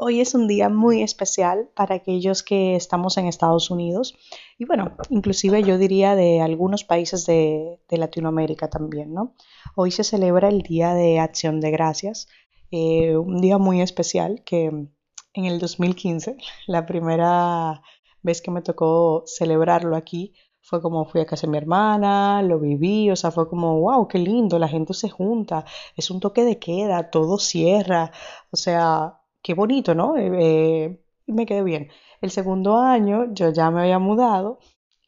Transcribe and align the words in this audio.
Hoy 0.00 0.20
es 0.20 0.32
un 0.36 0.46
día 0.46 0.68
muy 0.68 1.02
especial 1.02 1.70
para 1.74 1.96
aquellos 1.96 2.44
que 2.44 2.76
estamos 2.76 3.16
en 3.16 3.26
Estados 3.26 3.68
Unidos 3.68 4.14
y 4.56 4.64
bueno, 4.64 4.92
inclusive 5.10 5.64
yo 5.64 5.76
diría 5.76 6.14
de 6.14 6.40
algunos 6.40 6.84
países 6.84 7.26
de, 7.26 7.80
Latinoamérica 7.90 8.70
también, 8.70 9.12
¿no? 9.12 9.34
Hoy 9.74 9.90
se 9.90 10.04
celebra 10.04 10.50
el 10.50 10.62
Día 10.62 10.94
de 10.94 11.18
Acción 11.18 11.58
de 11.58 11.72
Gracias, 11.72 12.28
eh, 12.70 13.16
un 13.16 13.40
día 13.40 13.58
muy 13.58 13.80
especial 13.82 14.44
que 14.44 14.66
en 14.66 15.44
el 15.44 15.58
2015, 15.58 16.36
la 16.68 16.86
primera 16.86 17.82
vez 18.22 18.40
que 18.40 18.52
me 18.52 18.62
tocó 18.62 19.24
celebrarlo 19.26 19.96
aquí, 19.96 20.32
fue 20.60 20.80
como 20.80 21.06
fui 21.06 21.22
a 21.22 21.26
casa 21.26 21.48
de 21.48 21.50
mi 21.50 21.58
hermana, 21.58 22.40
lo 22.42 22.60
viví, 22.60 23.10
o 23.10 23.16
sea, 23.16 23.32
fue 23.32 23.48
como, 23.48 23.80
wow, 23.80 24.06
qué 24.06 24.18
lindo, 24.18 24.60
la 24.60 24.68
gente 24.68 24.94
se 24.94 25.08
junta, 25.08 25.64
es 25.96 26.08
un 26.08 26.20
toque 26.20 26.44
de 26.44 26.60
queda, 26.60 27.10
todo 27.10 27.38
cierra, 27.38 28.12
o 28.52 28.56
sea, 28.56 29.17
qué 29.48 29.54
bonito, 29.54 29.94
¿no? 29.94 30.18
Eh, 30.18 30.30
eh, 30.34 31.00
me 31.26 31.46
quedé 31.46 31.62
bien. 31.62 31.88
El 32.20 32.30
segundo 32.30 32.76
año 32.76 33.32
yo 33.32 33.50
ya 33.50 33.70
me 33.70 33.80
había 33.80 33.98
mudado 33.98 34.58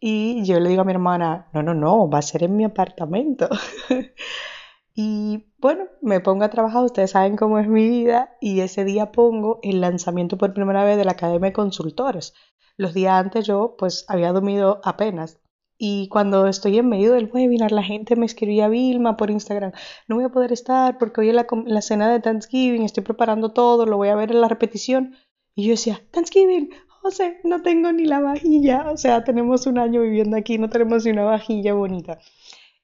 y 0.00 0.42
yo 0.44 0.58
le 0.60 0.70
digo 0.70 0.80
a 0.80 0.84
mi 0.86 0.92
hermana, 0.92 1.50
no, 1.52 1.62
no, 1.62 1.74
no, 1.74 2.08
va 2.08 2.20
a 2.20 2.22
ser 2.22 2.45
en 2.45 2.56
mi 2.56 2.64
apartamento. 2.64 3.50
y 4.95 5.45
bueno, 5.59 5.84
me 6.00 6.20
pongo 6.20 6.45
a 6.45 6.48
trabajar, 6.48 6.84
ustedes 6.84 7.10
saben 7.10 7.37
cómo 7.37 7.59
es 7.59 7.68
mi 7.68 7.87
vida, 7.87 8.38
y 8.40 8.60
ese 8.60 8.87
día 8.87 9.12
pongo 9.12 9.59
el 9.62 9.82
lanzamiento 9.82 10.38
por 10.38 10.54
primera 10.54 10.84
vez 10.84 10.96
de 10.96 11.04
la 11.04 11.12
Academia 11.12 11.50
de 11.50 11.52
Consultores. 11.52 12.32
Los 12.78 12.95
días 12.95 13.12
antes 13.12 13.46
yo 13.46 13.74
pues 13.76 14.06
había 14.09 14.32
dormido 14.32 14.80
apenas 14.84 15.38
y 15.82 16.09
cuando 16.09 16.46
estoy 16.46 16.76
en 16.76 16.90
medio 16.90 17.14
del 17.14 17.30
webinar, 17.32 17.73
la 17.73 17.82
gente 17.82 18.14
me 18.14 18.26
escribía 18.26 18.68
Vilma 18.68 19.16
por 19.16 19.30
Instagram, 19.30 19.73
no 20.09 20.16
voy 20.16 20.26
a 20.26 20.28
poder 20.28 20.52
estar 20.52 20.98
porque 20.98 21.22
hoy 21.22 21.30
es 21.30 21.34
la, 21.34 21.80
cena 21.80 22.12
de 22.12 22.20
Thanksgiving, 22.20 22.82
estoy 22.82 23.02
preparando 23.02 23.52
todo, 23.54 23.87
lo 23.87 23.96
voy 23.96 24.09
a 24.09 24.14
ver 24.14 24.30
en 24.30 24.42
la 24.42 24.48
repetición. 24.48 25.16
Y 25.54 25.64
yo 25.64 25.70
decía, 25.70 26.02
Thanksgiving, 26.10 26.68
José, 27.00 27.38
no 27.45 27.62
tengo 27.62 27.92
ni 27.92 28.04
la 28.04 28.20
vajilla. 28.20 28.90
O 28.90 28.98
sea, 28.98 29.24
tenemos 29.24 29.66
un 29.66 29.78
año 29.78 30.02
viviendo 30.02 30.37
aquí, 30.37 30.59
no 30.59 30.68
tenemos 30.68 31.06
ni 31.06 31.12
una 31.12 31.24
vajilla 31.24 31.72
bonita. 31.72 32.18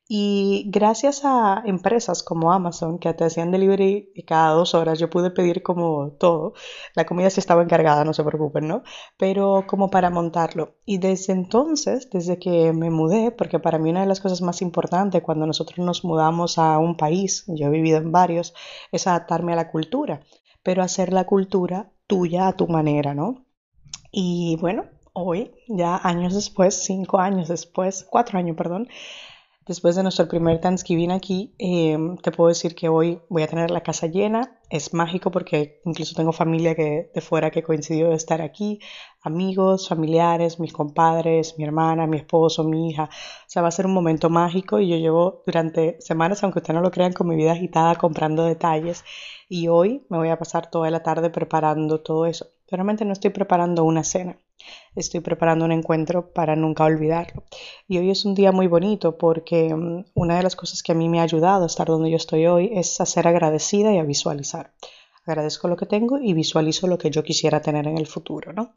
Y 0.08 0.66
gracias 0.68 1.22
a 1.24 1.62
empresas 1.66 2.22
como 2.22 2.52
Amazon 2.52 3.00
que 3.00 3.12
te 3.12 3.24
hacían 3.24 3.50
delivery 3.50 4.12
cada 4.24 4.50
dos 4.50 4.74
horas, 4.74 5.00
yo 5.00 5.10
pude 5.10 5.32
pedir 5.32 5.64
como 5.64 6.12
todo. 6.12 6.54
La 6.94 7.06
comida 7.06 7.28
sí 7.28 7.40
estaba 7.40 7.62
encargada, 7.64 8.04
no 8.04 8.14
se 8.14 8.22
preocupen, 8.22 8.68
¿no? 8.68 8.84
Pero 9.16 9.64
como 9.66 9.90
para 9.90 10.10
montarlo. 10.10 10.76
Y 10.84 10.98
desde 10.98 11.32
entonces, 11.32 12.08
desde 12.10 12.38
que 12.38 12.72
me 12.72 12.90
mudé, 12.90 13.32
porque 13.32 13.58
para 13.58 13.78
mí 13.78 13.90
una 13.90 14.02
de 14.02 14.06
las 14.06 14.20
cosas 14.20 14.42
más 14.42 14.62
importantes 14.62 15.22
cuando 15.22 15.44
nosotros 15.44 15.84
nos 15.84 16.04
mudamos 16.04 16.58
a 16.58 16.78
un 16.78 16.96
país, 16.96 17.44
yo 17.48 17.66
he 17.66 17.70
vivido 17.70 17.98
en 17.98 18.12
varios, 18.12 18.54
es 18.92 19.08
adaptarme 19.08 19.54
a 19.54 19.56
la 19.56 19.72
cultura, 19.72 20.20
pero 20.62 20.84
hacer 20.84 21.12
la 21.12 21.24
cultura 21.26 21.90
tuya 22.06 22.46
a 22.46 22.52
tu 22.52 22.68
manera, 22.68 23.12
¿no? 23.12 23.44
Y 24.12 24.56
bueno, 24.60 24.84
hoy, 25.12 25.52
ya 25.66 25.96
años 25.96 26.34
después, 26.34 26.84
cinco 26.84 27.18
años 27.18 27.48
después, 27.48 28.06
cuatro 28.08 28.38
años, 28.38 28.56
perdón, 28.56 28.88
Después 29.66 29.96
de 29.96 30.04
nuestro 30.04 30.28
primer 30.28 30.60
Thanksgiving 30.60 31.10
aquí, 31.10 31.52
em, 31.58 32.16
te 32.18 32.30
puedo 32.30 32.48
decir 32.48 32.76
que 32.76 32.88
hoy 32.88 33.20
voy 33.28 33.42
a 33.42 33.48
tener 33.48 33.72
la 33.72 33.82
casa 33.82 34.06
llena. 34.06 34.60
Es 34.70 34.94
mágico 34.94 35.32
porque 35.32 35.80
incluso 35.84 36.14
tengo 36.14 36.30
familia 36.32 36.76
que, 36.76 37.10
de 37.12 37.20
fuera 37.20 37.50
que 37.50 37.64
coincidió 37.64 38.10
de 38.10 38.14
estar 38.14 38.42
aquí, 38.42 38.78
amigos, 39.22 39.88
familiares, 39.88 40.60
mis 40.60 40.72
compadres, 40.72 41.58
mi 41.58 41.64
hermana, 41.64 42.06
mi 42.06 42.18
esposo, 42.18 42.62
mi 42.62 42.90
hija. 42.90 43.04
O 43.10 43.48
sea, 43.48 43.62
va 43.62 43.68
a 43.68 43.72
ser 43.72 43.86
un 43.86 43.94
momento 43.94 44.30
mágico 44.30 44.78
y 44.78 44.88
yo 44.88 44.98
llevo 44.98 45.42
durante 45.44 46.00
semanas, 46.00 46.44
aunque 46.44 46.60
ustedes 46.60 46.76
no 46.76 46.80
lo 46.80 46.92
crean, 46.92 47.12
con 47.12 47.26
mi 47.26 47.34
vida 47.34 47.50
agitada 47.50 47.96
comprando 47.96 48.44
detalles. 48.44 49.04
Y 49.48 49.66
hoy 49.66 50.06
me 50.10 50.18
voy 50.18 50.28
a 50.28 50.38
pasar 50.38 50.70
toda 50.70 50.90
la 50.92 51.02
tarde 51.02 51.28
preparando 51.30 52.02
todo 52.02 52.26
eso. 52.26 52.46
Realmente 52.68 53.04
no 53.04 53.12
estoy 53.12 53.30
preparando 53.30 53.82
una 53.82 54.04
cena 54.04 54.38
estoy 54.94 55.20
preparando 55.20 55.64
un 55.64 55.72
encuentro 55.72 56.32
para 56.32 56.56
nunca 56.56 56.84
olvidarlo. 56.84 57.44
Y 57.86 57.98
hoy 57.98 58.10
es 58.10 58.24
un 58.24 58.34
día 58.34 58.52
muy 58.52 58.66
bonito 58.66 59.18
porque 59.18 59.74
mm, 59.74 60.04
una 60.14 60.36
de 60.36 60.42
las 60.42 60.56
cosas 60.56 60.82
que 60.82 60.92
a 60.92 60.94
mí 60.94 61.08
me 61.08 61.20
ha 61.20 61.24
ayudado 61.24 61.64
a 61.64 61.66
estar 61.66 61.86
donde 61.86 62.10
yo 62.10 62.16
estoy 62.16 62.46
hoy 62.46 62.70
es 62.74 63.00
a 63.00 63.06
ser 63.06 63.28
agradecida 63.28 63.92
y 63.92 63.98
a 63.98 64.04
visualizar. 64.04 64.72
Agradezco 65.24 65.68
lo 65.68 65.76
que 65.76 65.86
tengo 65.86 66.18
y 66.18 66.34
visualizo 66.34 66.86
lo 66.86 66.98
que 66.98 67.10
yo 67.10 67.22
quisiera 67.22 67.60
tener 67.60 67.86
en 67.86 67.98
el 67.98 68.06
futuro, 68.06 68.52
¿no? 68.52 68.72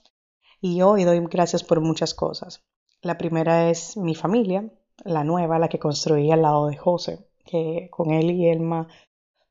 Y 0.62 0.82
hoy 0.82 1.04
doy 1.04 1.20
gracias 1.30 1.64
por 1.64 1.80
muchas 1.80 2.14
cosas. 2.14 2.64
La 3.02 3.18
primera 3.18 3.70
es 3.70 3.96
mi 3.96 4.16
familia, 4.16 4.70
la 5.06 5.24
nueva, 5.24 5.60
la 5.60 5.70
que 5.70 5.80
construí 5.80 6.32
al 6.32 6.42
lado 6.42 6.68
de 6.68 6.76
José, 6.76 7.30
que 7.46 7.88
con 7.92 8.12
él 8.12 8.32
y 8.32 8.48
Elma 8.48 8.88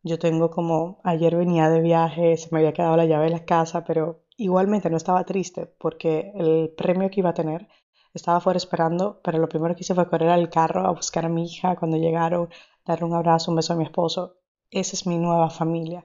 yo 0.03 0.19
tengo 0.19 0.51
como, 0.51 1.01
ayer 1.05 1.37
venía 1.37 1.69
de 1.69 1.81
viaje, 1.81 2.37
se 2.37 2.49
me 2.51 2.59
había 2.59 2.73
quedado 2.73 2.97
la 2.97 3.05
llave 3.05 3.25
de 3.25 3.31
la 3.31 3.45
casa, 3.45 3.85
pero 3.85 4.23
Igualmente 4.39 4.89
no 4.89 4.97
estaba 4.97 5.25
triste 5.25 5.67
porque 5.67 6.33
el 6.35 6.71
premio 6.71 7.11
que 7.11 7.21
iba 7.21 7.31
a 7.31 7.35
tener 7.35 7.69
estaba 8.15 8.41
fuera 8.41 8.57
esperando, 8.57 9.21
pero 9.23 9.39
lo 9.39 9.49
primero 9.49 9.75
que 9.75 9.83
hice 9.83 9.95
fue 9.97 10.09
correr 10.09 10.31
al 10.31 10.49
carro 10.49 10.87
a 10.87 10.93
buscar 10.93 11.25
a 11.27 11.29
mi 11.29 11.45
hija 11.45 11.77
cuando 11.77 11.97
llegaron, 11.97 12.49
darle 12.87 13.07
un 13.07 13.15
abrazo, 13.15 13.51
un 13.51 13.57
beso 13.57 13.73
a 13.73 13.77
mi 13.77 13.85
esposo. 13.85 14.37
Esa 14.71 14.95
es 14.95 15.07
mi 15.07 15.19
nueva 15.19 15.51
familia. 15.51 16.05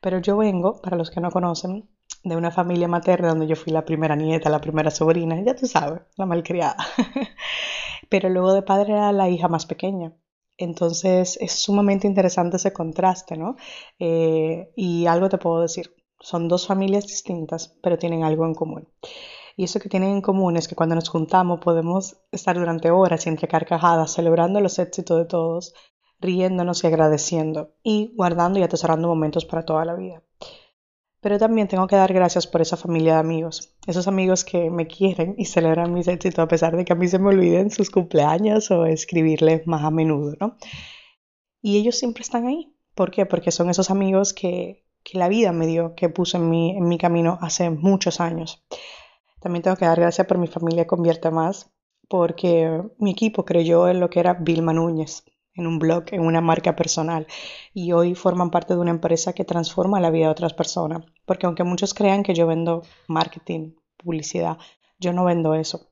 Pero 0.00 0.18
yo 0.20 0.36
vengo, 0.36 0.80
para 0.80 0.96
los 0.96 1.10
que 1.10 1.20
no 1.20 1.32
conocen, 1.32 1.88
de 2.22 2.36
una 2.36 2.52
familia 2.52 2.86
materna 2.86 3.30
donde 3.30 3.48
yo 3.48 3.56
fui 3.56 3.72
la 3.72 3.84
primera 3.84 4.14
nieta, 4.14 4.48
la 4.48 4.60
primera 4.60 4.90
sobrina, 4.92 5.40
ya 5.42 5.56
tú 5.56 5.66
sabes, 5.66 6.02
la 6.16 6.26
malcriada. 6.26 6.76
pero 8.08 8.28
luego 8.28 8.52
de 8.52 8.62
padre 8.62 8.92
era 8.92 9.10
la 9.12 9.28
hija 9.28 9.48
más 9.48 9.66
pequeña. 9.66 10.12
Entonces 10.56 11.36
es 11.40 11.52
sumamente 11.52 12.06
interesante 12.06 12.58
ese 12.58 12.72
contraste, 12.72 13.36
¿no? 13.36 13.56
Eh, 13.98 14.72
y 14.76 15.06
algo 15.06 15.28
te 15.28 15.38
puedo 15.38 15.60
decir, 15.62 15.92
son 16.22 16.48
dos 16.48 16.66
familias 16.66 17.06
distintas, 17.06 17.76
pero 17.82 17.98
tienen 17.98 18.24
algo 18.24 18.46
en 18.46 18.54
común. 18.54 18.88
Y 19.56 19.64
eso 19.64 19.80
que 19.80 19.88
tienen 19.88 20.10
en 20.10 20.22
común 20.22 20.56
es 20.56 20.68
que 20.68 20.74
cuando 20.74 20.94
nos 20.94 21.08
juntamos 21.08 21.60
podemos 21.60 22.16
estar 22.30 22.58
durante 22.58 22.90
horas 22.90 23.26
y 23.26 23.28
entre 23.28 23.48
carcajadas 23.48 24.12
celebrando 24.12 24.60
los 24.60 24.78
éxitos 24.78 25.18
de 25.18 25.24
todos, 25.26 25.74
riéndonos 26.20 26.82
y 26.82 26.86
agradeciendo 26.86 27.74
y 27.82 28.14
guardando 28.16 28.58
y 28.58 28.62
atesorando 28.62 29.08
momentos 29.08 29.44
para 29.44 29.64
toda 29.64 29.84
la 29.84 29.94
vida. 29.94 30.22
Pero 31.20 31.38
también 31.38 31.68
tengo 31.68 31.86
que 31.86 31.96
dar 31.96 32.12
gracias 32.12 32.46
por 32.46 32.62
esa 32.62 32.76
familia 32.76 33.14
de 33.14 33.20
amigos, 33.20 33.76
esos 33.86 34.08
amigos 34.08 34.44
que 34.44 34.70
me 34.70 34.86
quieren 34.86 35.34
y 35.38 35.44
celebran 35.44 35.92
mis 35.92 36.08
éxitos 36.08 36.38
a 36.38 36.48
pesar 36.48 36.76
de 36.76 36.84
que 36.84 36.92
a 36.92 36.96
mí 36.96 37.06
se 37.06 37.18
me 37.18 37.28
olviden 37.28 37.70
sus 37.70 37.90
cumpleaños 37.90 38.70
o 38.70 38.86
escribirles 38.86 39.66
más 39.66 39.84
a 39.84 39.90
menudo, 39.90 40.34
¿no? 40.40 40.56
Y 41.60 41.78
ellos 41.78 41.96
siempre 41.96 42.22
están 42.22 42.46
ahí. 42.46 42.74
¿Por 42.94 43.10
qué? 43.12 43.24
Porque 43.24 43.52
son 43.52 43.70
esos 43.70 43.90
amigos 43.90 44.32
que 44.32 44.84
que 45.04 45.18
la 45.18 45.28
vida 45.28 45.52
me 45.52 45.66
dio, 45.66 45.94
que 45.94 46.08
puso 46.08 46.36
en 46.38 46.48
mi, 46.48 46.98
camino 46.98 47.38
hace 47.40 47.70
muchos 47.70 48.20
años. 48.20 48.62
También 49.40 49.62
tengo 49.62 49.76
que 49.76 49.86
dar 49.86 49.98
gracias 49.98 50.26
por 50.26 50.38
mi 50.38 50.46
familia 50.46 50.86
Convierte 50.86 51.30
Más, 51.30 51.70
porque 52.08 52.82
mi 52.98 53.10
equipo 53.10 53.44
creyó 53.44 53.88
en 53.88 54.00
lo 54.00 54.10
que 54.10 54.20
era 54.20 54.34
Vilma 54.34 54.72
Núñez, 54.72 55.24
en 55.54 55.66
un 55.66 55.78
blog, 55.78 56.04
en 56.12 56.22
una 56.22 56.40
marca 56.40 56.76
personal, 56.76 57.26
y 57.74 57.92
hoy 57.92 58.14
forman 58.14 58.50
parte 58.50 58.74
de 58.74 58.80
una 58.80 58.90
empresa 58.90 59.32
que 59.32 59.44
transforma 59.44 60.00
la 60.00 60.10
vida 60.10 60.26
de 60.26 60.32
otras 60.32 60.54
personas. 60.54 61.04
Porque 61.26 61.46
aunque 61.46 61.64
muchos 61.64 61.94
crean 61.94 62.22
que 62.22 62.34
yo 62.34 62.46
vendo 62.46 62.82
marketing, 63.08 63.74
publicidad, 63.96 64.58
yo 64.98 65.12
no 65.12 65.24
vendo 65.24 65.54
eso 65.54 65.91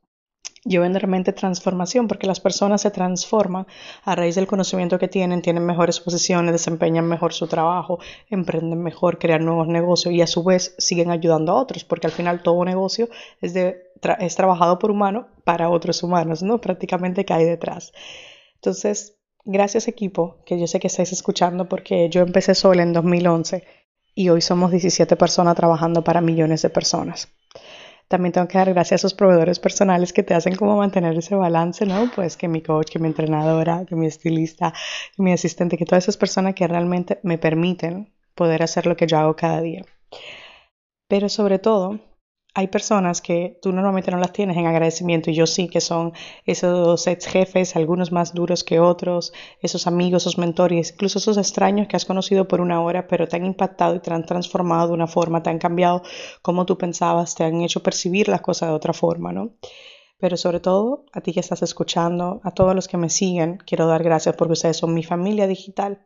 yo 0.65 0.82
vendo 0.82 0.98
realmente 0.98 1.32
transformación 1.32 2.06
porque 2.06 2.26
las 2.26 2.41
personas 2.41 2.82
se 2.82 2.91
transforman 2.91 3.66
a 4.04 4.15
raíz 4.15 4.34
del 4.34 4.47
conocimiento 4.47 4.98
que 4.98 5.09
tienen, 5.09 5.41
tienen 5.41 5.65
mejores 5.65 6.01
posiciones, 6.01 6.53
desempeñan 6.53 7.07
mejor 7.07 7.33
su 7.33 7.47
trabajo, 7.47 7.98
emprenden 8.28 8.83
mejor, 8.83 9.18
crean 9.18 9.45
nuevos 9.45 9.68
negocios 9.68 10.12
y 10.12 10.21
a 10.21 10.27
su 10.27 10.45
vez 10.45 10.74
siguen 10.78 11.10
ayudando 11.10 11.53
a 11.53 11.57
otros 11.57 11.84
porque 11.84 12.07
al 12.07 12.12
final 12.12 12.42
todo 12.42 12.65
negocio 12.65 13.09
es, 13.41 13.54
de, 13.54 13.91
es 14.18 14.36
trabajado 14.36 14.78
por 14.78 14.91
humanos 14.91 15.27
para 15.45 15.71
otros 15.71 16.03
humanos, 16.03 16.42
¿no? 16.42 16.60
Prácticamente 16.60 17.24
cae 17.24 17.47
detrás. 17.47 17.92
Entonces, 18.56 19.16
gracias 19.45 19.89
equipo, 19.89 20.42
que 20.45 20.60
yo 20.60 20.66
sé 20.66 20.78
que 20.78 20.89
estáis 20.89 21.13
escuchando 21.13 21.68
porque 21.68 22.10
yo 22.10 22.21
empecé 22.21 22.54
sola 22.54 22.83
en 22.83 22.92
2011 22.92 23.65
y 24.15 24.28
hoy 24.28 24.42
somos 24.42 24.71
17 24.71 25.16
personas 25.16 25.56
trabajando 25.56 26.04
para 26.04 26.21
millones 26.21 26.60
de 26.60 26.68
personas. 26.68 27.28
También 28.10 28.33
tengo 28.33 28.48
que 28.48 28.59
dar 28.59 28.72
gracias 28.74 28.92
a 28.92 28.97
esos 28.97 29.15
proveedores 29.15 29.60
personales 29.60 30.12
que 30.12 30.24
te 30.24 30.34
hacen 30.34 30.57
como 30.57 30.77
mantener 30.77 31.16
ese 31.16 31.36
balance, 31.36 31.86
¿no? 31.86 32.10
Pues 32.10 32.36
que 32.36 32.48
mi 32.48 32.60
coach, 32.60 32.91
que 32.91 32.98
mi 32.98 33.07
entrenadora, 33.07 33.84
que 33.86 33.95
mi 33.95 34.07
estilista, 34.07 34.72
que 35.15 35.22
mi 35.22 35.33
asistente, 35.33 35.78
que 35.78 35.84
todas 35.84 36.04
esas 36.04 36.16
personas 36.16 36.54
que 36.57 36.66
realmente 36.66 37.21
me 37.22 37.39
permiten 37.39 38.12
poder 38.34 38.65
hacer 38.65 38.86
lo 38.86 38.97
que 38.97 39.07
yo 39.07 39.16
hago 39.16 39.36
cada 39.36 39.60
día. 39.60 39.83
Pero 41.07 41.28
sobre 41.28 41.60
todo, 41.60 42.01
hay 42.55 42.69
personas 42.69 43.21
que 43.21 43.59
tú 43.63 43.73
normalmente 43.73 44.11
no 44.11 44.19
las 44.19 44.33
tienes 44.33 44.57
en 44.57 44.67
agradecimiento 44.67 45.31
y 45.31 45.35
yo 45.35 45.47
sí 45.47 45.69
que 45.69 45.81
son 45.81 46.13
esos 46.45 47.07
ex 47.07 47.27
jefes, 47.27 47.77
algunos 47.77 48.11
más 48.11 48.35
duros 48.35 48.65
que 48.65 48.81
otros, 48.81 49.33
esos 49.61 49.87
amigos, 49.87 50.23
esos 50.23 50.39
mentores, 50.39 50.93
incluso 50.93 51.19
esos 51.19 51.39
extraños 51.39 51.87
que 51.87 51.97
has 51.97 52.05
conocido 52.05 52.49
por 52.49 52.61
una 52.61 52.81
hora, 52.83 53.07
pero 53.07 53.29
te 53.29 53.37
han 53.37 53.47
impactado 53.47 53.95
y 53.95 54.01
te 54.01 54.13
han 54.13 54.27
transformado 54.27 54.89
de 54.89 54.95
una 54.95 55.07
forma, 55.07 55.43
te 55.43 55.51
han 55.51 55.59
cambiado 55.59 56.03
como 56.43 56.67
tú 56.67 56.77
pensabas, 56.77 57.35
te 57.35 57.45
han 57.45 57.61
hecho 57.63 57.83
percibir 57.83 58.29
las 58.29 58.41
cosas 58.41 58.71
de 58.71 58.75
otra 58.75 58.93
forma, 58.93 59.33
¿no? 59.33 59.53
Pero 60.19 60.37
sobre 60.37 60.61
todo, 60.61 61.07
a 61.13 61.23
ti 61.23 61.33
que 61.33 61.41
estás 61.41 61.63
escuchando, 61.63 62.41
a 62.45 62.51
todos 62.51 62.75
los 62.75 62.89
que 62.89 62.99
me 62.99 63.09
siguen, 63.09 63.57
quiero 63.65 63.87
dar 63.87 64.03
gracias 64.03 64.37
porque 64.37 64.53
ustedes 64.53 64.77
son 64.77 64.93
mi 64.93 65.03
familia 65.03 65.47
digital, 65.47 66.01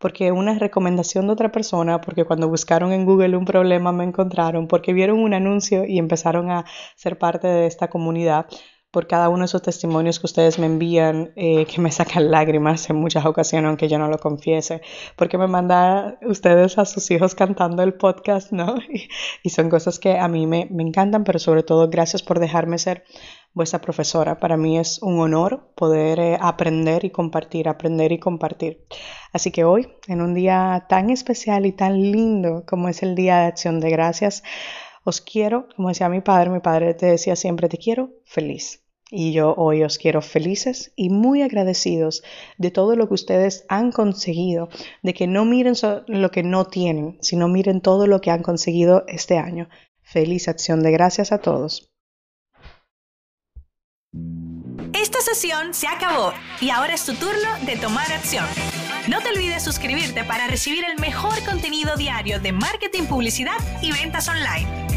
porque 0.00 0.32
una 0.32 0.58
recomendación 0.58 1.26
de 1.26 1.34
otra 1.34 1.52
persona, 1.52 2.00
porque 2.00 2.24
cuando 2.24 2.48
buscaron 2.48 2.92
en 2.92 3.04
Google 3.04 3.36
un 3.36 3.44
problema 3.44 3.92
me 3.92 4.04
encontraron, 4.04 4.66
porque 4.66 4.92
vieron 4.92 5.20
un 5.20 5.34
anuncio 5.34 5.84
y 5.84 5.98
empezaron 5.98 6.50
a 6.50 6.64
ser 6.96 7.18
parte 7.18 7.46
de 7.46 7.66
esta 7.66 7.88
comunidad 7.88 8.46
por 8.90 9.06
cada 9.06 9.28
uno 9.28 9.40
de 9.40 9.44
esos 9.46 9.62
testimonios 9.62 10.18
que 10.18 10.26
ustedes 10.26 10.58
me 10.58 10.66
envían, 10.66 11.32
eh, 11.36 11.64
que 11.66 11.80
me 11.80 11.92
sacan 11.92 12.30
lágrimas 12.30 12.90
en 12.90 12.96
muchas 12.96 13.24
ocasiones, 13.24 13.68
aunque 13.68 13.88
yo 13.88 13.98
no 13.98 14.08
lo 14.08 14.18
confiese, 14.18 14.82
porque 15.16 15.38
me 15.38 15.46
mandan 15.46 16.18
ustedes 16.22 16.76
a 16.78 16.84
sus 16.84 17.10
hijos 17.10 17.34
cantando 17.34 17.82
el 17.82 17.94
podcast, 17.94 18.52
¿no? 18.52 18.76
Y, 19.42 19.50
son 19.50 19.70
cosas 19.70 19.98
que 19.98 20.18
a 20.18 20.28
mí 20.28 20.46
me, 20.46 20.68
me 20.70 20.82
encantan, 20.82 21.24
pero 21.24 21.38
sobre 21.38 21.62
todo 21.62 21.88
gracias 21.88 22.22
por 22.22 22.38
dejarme 22.40 22.78
ser 22.78 23.04
vuestra 23.52 23.80
profesora. 23.80 24.38
Para 24.38 24.56
mí 24.56 24.78
es 24.78 25.00
un 25.02 25.18
honor 25.20 25.72
poder 25.74 26.18
eh, 26.20 26.38
aprender 26.40 27.04
y 27.04 27.10
compartir, 27.10 27.68
aprender 27.68 28.12
y 28.12 28.18
compartir. 28.18 28.86
Así 29.32 29.50
que 29.50 29.64
hoy, 29.64 29.88
en 30.06 30.20
un 30.20 30.34
día 30.34 30.86
tan 30.88 31.10
especial 31.10 31.66
y 31.66 31.72
tan 31.72 32.00
lindo 32.00 32.64
como 32.66 32.88
es 32.88 33.02
el 33.02 33.14
Día 33.14 33.38
de 33.38 33.46
Acción 33.46 33.80
de 33.80 33.90
Gracias, 33.90 34.42
os 35.04 35.20
quiero, 35.20 35.68
como 35.76 35.88
decía 35.88 36.08
mi 36.08 36.20
padre, 36.20 36.50
mi 36.50 36.60
padre 36.60 36.94
te 36.94 37.06
decía 37.06 37.36
siempre, 37.36 37.68
te 37.68 37.78
quiero 37.78 38.10
feliz. 38.24 38.84
Y 39.12 39.32
yo 39.32 39.54
hoy 39.56 39.82
os 39.82 39.98
quiero 39.98 40.22
felices 40.22 40.92
y 40.94 41.10
muy 41.10 41.42
agradecidos 41.42 42.22
de 42.58 42.70
todo 42.70 42.94
lo 42.94 43.08
que 43.08 43.14
ustedes 43.14 43.64
han 43.68 43.90
conseguido, 43.90 44.68
de 45.02 45.14
que 45.14 45.26
no 45.26 45.44
miren 45.44 45.74
lo 46.06 46.30
que 46.30 46.44
no 46.44 46.66
tienen, 46.66 47.18
sino 47.20 47.48
miren 47.48 47.80
todo 47.80 48.06
lo 48.06 48.20
que 48.20 48.30
han 48.30 48.42
conseguido 48.42 49.04
este 49.08 49.36
año. 49.36 49.68
Feliz 50.02 50.46
acción 50.46 50.82
de 50.82 50.92
gracias 50.92 51.32
a 51.32 51.38
todos. 51.38 51.90
Esta 54.92 55.20
sesión 55.20 55.74
se 55.74 55.86
acabó 55.86 56.32
y 56.60 56.70
ahora 56.70 56.94
es 56.94 57.04
tu 57.04 57.14
turno 57.14 57.48
de 57.64 57.76
tomar 57.76 58.10
acción. 58.12 58.44
No 59.08 59.20
te 59.20 59.30
olvides 59.30 59.64
suscribirte 59.64 60.24
para 60.24 60.46
recibir 60.46 60.84
el 60.84 61.00
mejor 61.00 61.42
contenido 61.44 61.96
diario 61.96 62.38
de 62.38 62.52
marketing, 62.52 63.04
publicidad 63.04 63.56
y 63.82 63.92
ventas 63.92 64.28
online. 64.28 64.89